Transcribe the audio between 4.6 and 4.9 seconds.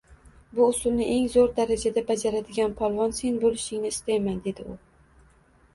u